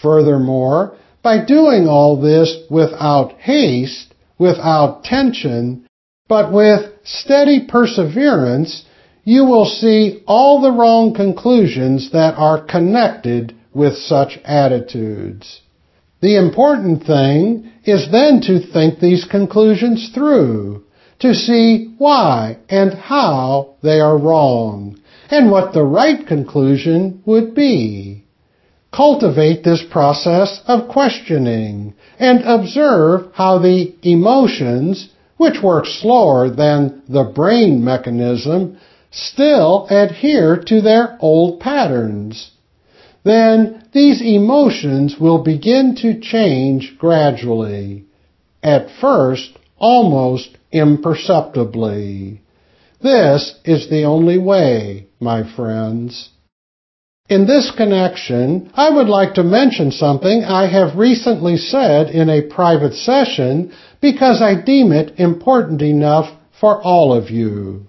[0.00, 5.86] Furthermore, by doing all this without haste, without tension,
[6.28, 8.84] but with steady perseverance,
[9.24, 15.60] you will see all the wrong conclusions that are connected with such attitudes.
[16.20, 20.84] The important thing is then to think these conclusions through,
[21.20, 24.98] to see why and how they are wrong,
[25.30, 28.24] and what the right conclusion would be.
[28.92, 37.24] Cultivate this process of questioning and observe how the emotions, which work slower than the
[37.24, 38.78] brain mechanism,
[39.10, 42.50] still adhere to their old patterns.
[43.28, 48.04] Then these emotions will begin to change gradually.
[48.62, 52.40] At first, almost imperceptibly.
[53.02, 56.30] This is the only way, my friends.
[57.28, 62.48] In this connection, I would like to mention something I have recently said in a
[62.48, 67.87] private session because I deem it important enough for all of you.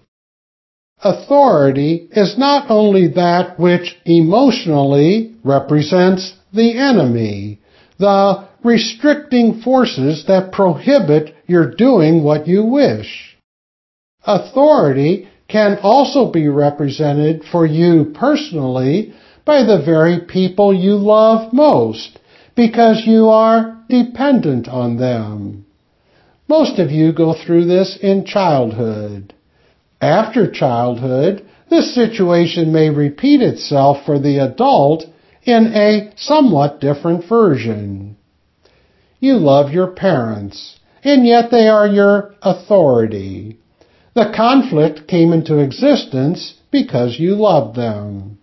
[1.02, 7.60] Authority is not only that which emotionally represents the enemy,
[7.98, 13.38] the restricting forces that prohibit your doing what you wish.
[14.26, 19.14] Authority can also be represented for you personally
[19.46, 22.20] by the very people you love most
[22.56, 25.66] because you are dependent on them.
[26.50, 29.34] Most of you go through this in childhood.
[30.02, 35.06] After childhood, this situation may repeat itself for the adult
[35.44, 38.18] in a somewhat different version.
[39.20, 43.58] You love your parents, and yet they are your authority.
[44.14, 48.40] The conflict came into existence because you love them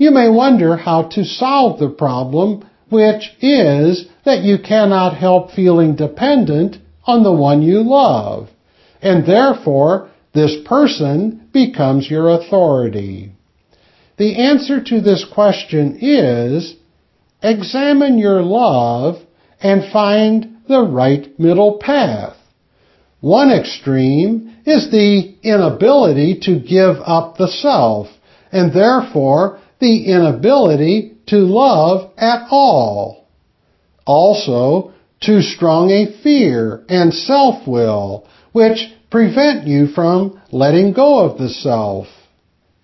[0.00, 5.94] you may wonder how to solve the problem, which is that you cannot help feeling
[5.94, 8.48] dependent on the one you love,
[9.02, 13.32] and therefore this person becomes your authority.
[14.16, 16.76] The answer to this question is
[17.42, 19.16] examine your love
[19.60, 22.36] and find the right middle path.
[23.20, 28.08] One extreme is the inability to give up the self
[28.52, 33.26] and therefore the inability to love at all.
[34.06, 41.48] Also, too strong a fear and self-will, which prevent you from letting go of the
[41.48, 42.06] self.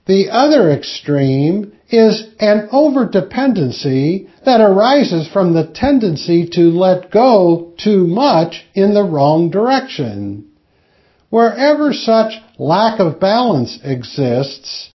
[0.06, 8.06] The other extreme is an overdependency that arises from the tendency to let go too
[8.06, 10.46] much in the wrong direction.
[11.30, 14.92] Wherever such lack of balance exists,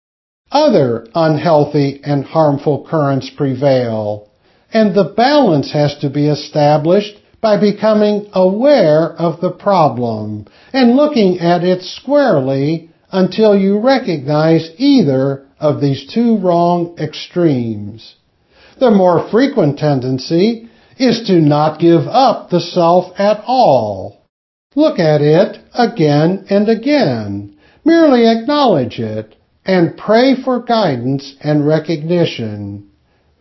[0.51, 4.29] other unhealthy and harmful currents prevail,
[4.73, 11.39] and the balance has to be established by becoming aware of the problem and looking
[11.39, 18.15] at it squarely until you recognize either of these two wrong extremes.
[18.79, 24.21] The more frequent tendency is to not give up the self at all.
[24.75, 27.57] Look at it again and again.
[27.85, 29.35] Merely acknowledge it
[29.65, 32.89] and pray for guidance and recognition.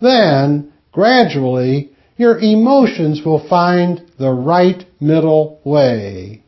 [0.00, 6.42] Then, gradually, your emotions will find the right middle way.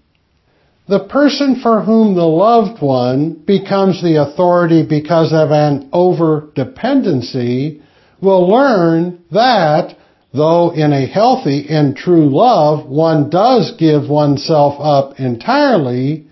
[0.88, 7.82] The person for whom the loved one becomes the authority because of an over-dependency
[8.22, 9.94] will learn that
[10.32, 16.26] though in a healthy and true love one does give oneself up entirely,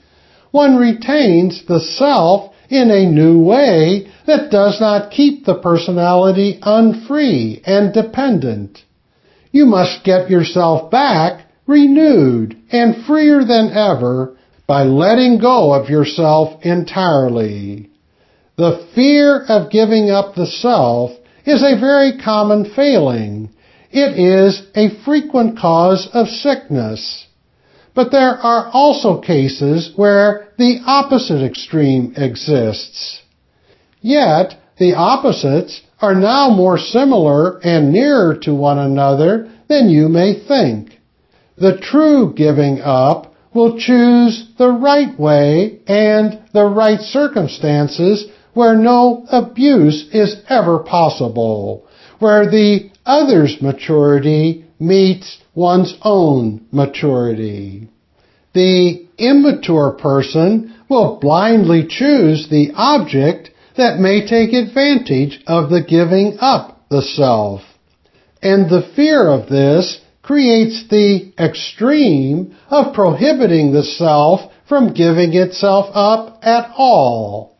[0.51, 7.61] one retains the self in a new way that does not keep the personality unfree
[7.64, 8.86] and dependent.
[9.57, 14.37] You must get yourself back renewed and freer than ever
[14.67, 17.89] by letting go of yourself entirely.
[18.59, 21.13] The fear of giving up the self
[21.47, 23.49] is a very common failing.
[23.91, 27.27] It is a frequent cause of sickness.
[27.95, 33.23] But there are also cases where the opposite extreme exists.
[34.03, 40.34] Yet, the opposites are now more similar and nearer to one another than you may
[40.47, 40.99] think.
[41.57, 49.24] The true giving up will choose the right way and the right circumstances where no
[49.30, 51.86] abuse is ever possible,
[52.18, 57.88] where the other's maturity meets one's own maturity.
[58.53, 66.39] The immature person will blindly choose the object that may take advantage of the giving
[66.41, 67.62] up the self.
[68.43, 75.87] And the fear of this creates the extreme of prohibiting the self from giving itself
[75.95, 77.57] up at all.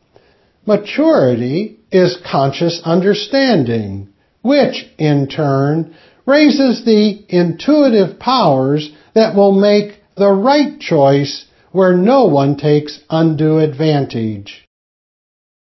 [0.67, 4.09] Maturity is conscious understanding,
[4.43, 5.95] which in turn
[6.27, 13.59] raises the intuitive powers that will make the right choice where no one takes undue
[13.59, 14.66] advantage.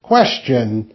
[0.08, 0.94] Question.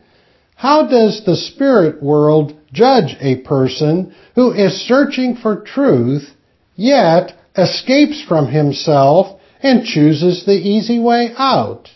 [0.55, 6.31] How does the spirit world judge a person who is searching for truth,
[6.75, 11.89] yet escapes from himself and chooses the easy way out?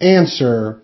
[0.00, 0.82] Answer.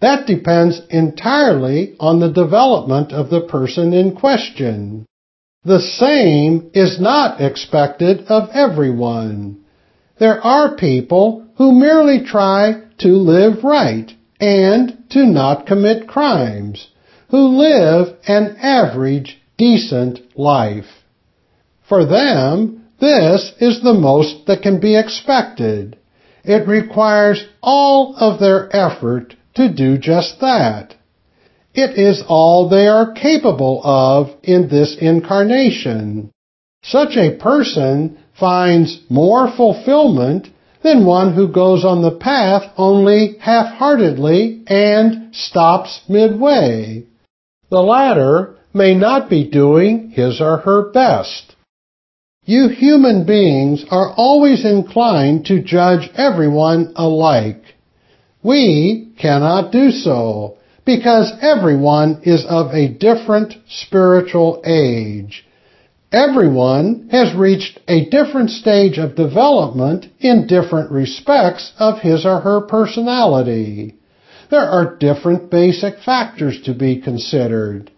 [0.00, 5.06] That depends entirely on the development of the person in question.
[5.64, 9.64] The same is not expected of everyone.
[10.20, 16.88] There are people who merely try to live right and to not commit crimes,
[17.30, 21.04] who live an average, decent life.
[21.88, 25.96] For them, this is the most that can be expected.
[26.44, 30.94] It requires all of their effort to do just that.
[31.74, 36.30] It is all they are capable of in this incarnation.
[36.84, 40.48] Such a person finds more fulfillment
[40.84, 47.02] than one who goes on the path only half-heartedly and stops midway.
[47.70, 51.56] The latter may not be doing his or her best.
[52.44, 57.62] You human beings are always inclined to judge everyone alike.
[58.42, 65.43] We cannot do so because everyone is of a different spiritual age.
[66.14, 72.60] Everyone has reached a different stage of development in different respects of his or her
[72.60, 73.96] personality.
[74.48, 77.90] There are different basic factors to be considered.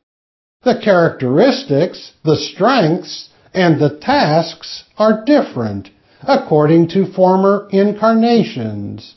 [0.62, 5.90] The characteristics, the strengths, and the tasks are different
[6.22, 9.16] according to former incarnations.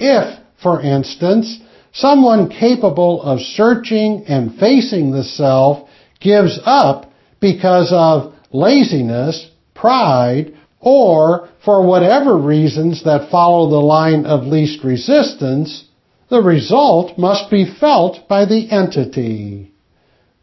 [0.00, 1.60] If, for instance,
[1.92, 5.88] someone capable of searching and facing the self
[6.20, 14.46] gives up because of laziness, pride, or for whatever reasons that follow the line of
[14.46, 15.84] least resistance,
[16.28, 19.72] the result must be felt by the entity.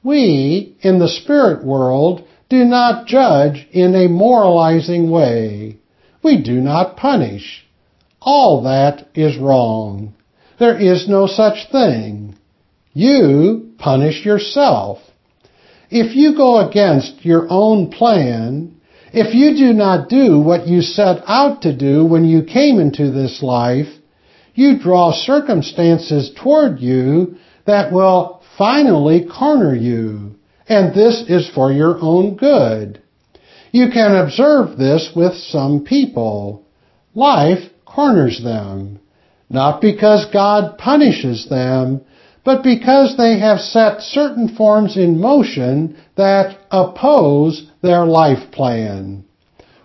[0.03, 5.77] We, in the spirit world, do not judge in a moralizing way.
[6.21, 7.65] We do not punish.
[8.21, 10.13] All that is wrong.
[10.59, 12.35] There is no such thing.
[12.93, 14.99] You punish yourself.
[15.95, 18.81] If you go against your own plan,
[19.13, 23.11] if you do not do what you set out to do when you came into
[23.11, 23.89] this life,
[24.55, 27.35] you draw circumstances toward you
[27.67, 30.33] that will finally corner you,
[30.67, 32.99] and this is for your own good.
[33.71, 36.65] You can observe this with some people.
[37.13, 38.99] Life corners them,
[39.47, 42.01] not because God punishes them,
[42.43, 49.23] but because they have set certain forms in motion that oppose their life plan.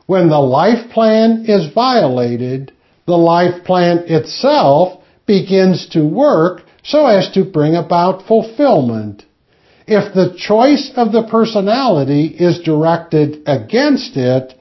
[0.07, 2.73] When the life plan is violated,
[3.07, 9.25] the life plan itself begins to work so as to bring about fulfillment.
[9.87, 14.55] If the choice of the personality is directed against it,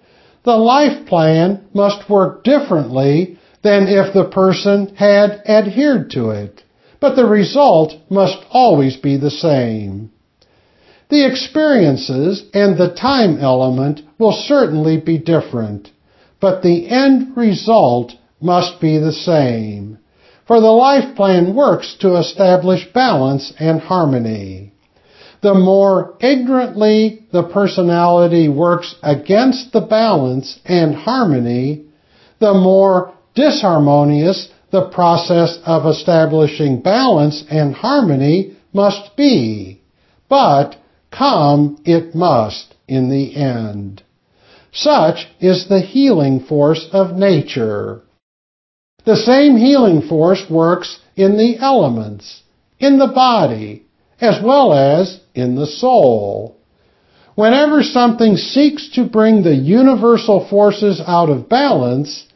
[0.44, 6.64] the life plan must work differently than if the person had adhered to it.
[7.00, 10.12] But the result must always be the same.
[11.10, 15.92] The experiences and the time element will certainly be different,
[16.42, 20.00] but the end result must be the same.
[20.48, 24.74] For the life plan works to establish balance and harmony.
[25.42, 31.86] The more ignorantly the personality works against the balance and harmony,
[32.40, 39.82] the more disharmonious the process of establishing balance and harmony must be.
[40.30, 40.76] But
[41.12, 44.04] come it must in the end.
[44.74, 48.02] Such is the healing force of nature.
[49.06, 52.44] The same healing force works in the elements,
[52.78, 53.86] in the body,
[54.20, 56.58] as well as in the soul.
[57.36, 62.27] Whenever something seeks to bring the universal forces out of balance,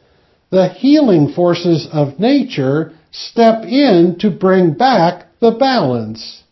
[0.52, 6.44] the healing forces of nature step in to bring back the balance.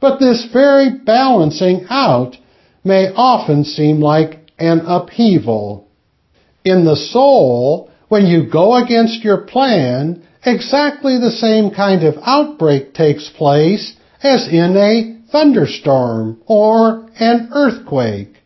[0.00, 2.38] But this very balancing out
[2.82, 5.86] may often seem like an upheaval.
[6.64, 12.94] In the soul, when you go against your plan, exactly the same kind of outbreak
[12.94, 18.36] takes place as in a thunderstorm or an earthquake.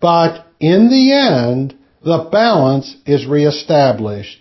[0.00, 4.38] But in the end, the balance is reestablished.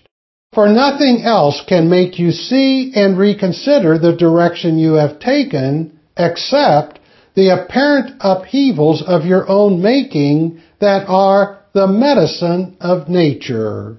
[0.54, 7.00] For nothing else can make you see and reconsider the direction you have taken except
[7.36, 13.98] the apparent upheavals of your own making that are the medicine of nature.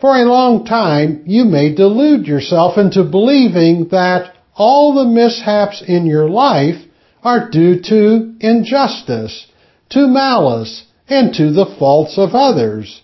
[0.00, 6.06] For a long time, you may delude yourself into believing that all the mishaps in
[6.06, 6.80] your life
[7.22, 9.46] are due to injustice,
[9.90, 13.02] to malice, and to the faults of others.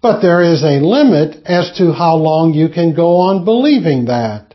[0.00, 4.54] But there is a limit as to how long you can go on believing that.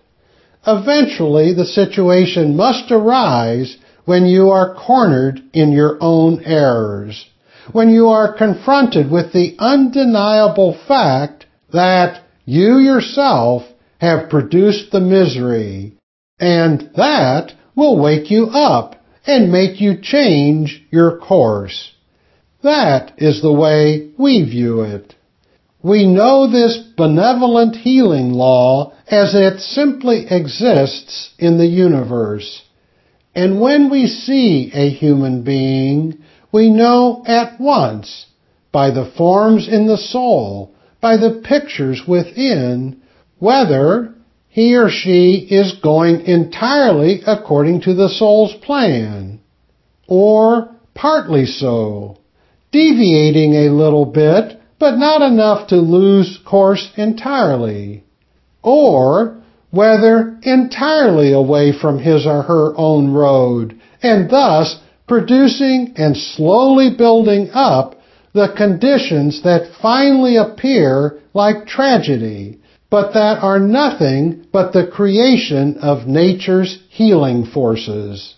[0.65, 7.25] Eventually, the situation must arise when you are cornered in your own errors,
[7.71, 13.63] when you are confronted with the undeniable fact that you yourself
[13.99, 15.93] have produced the misery,
[16.39, 18.95] and that will wake you up
[19.27, 21.91] and make you change your course.
[22.65, 25.13] That is the way we view it.
[25.83, 32.63] We know this benevolent healing law as it simply exists in the universe.
[33.35, 38.25] And when we see a human being, we know at once,
[38.71, 42.99] by the forms in the soul, by the pictures within,
[43.37, 44.15] whether
[44.49, 49.39] he or she is going entirely according to the soul's plan,
[50.07, 52.17] or partly so
[52.75, 58.03] deviating a little bit, but not enough to lose course entirely.
[58.61, 66.89] Or whether entirely away from his or her own road, and thus producing and slowly
[66.97, 67.95] building up
[68.33, 72.59] the conditions that finally appear like tragedy,
[72.89, 78.35] but that are nothing but the creation of nature's healing forces.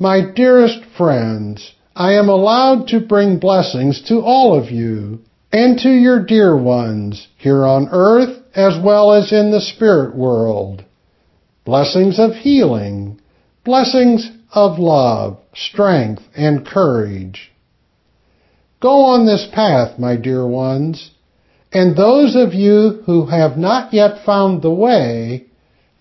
[0.00, 5.20] My dearest friends, I am allowed to bring blessings to all of you
[5.52, 10.84] and to your dear ones here on earth as well as in the spirit world.
[11.64, 13.20] Blessings of healing,
[13.64, 17.52] blessings of love, strength, and courage.
[18.80, 21.12] Go on this path, my dear ones,
[21.72, 25.46] and those of you who have not yet found the way,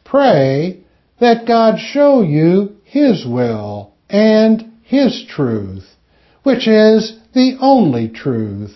[0.04, 0.80] pray
[1.20, 5.96] that God show you His will and his truth,
[6.44, 8.76] which is the only truth.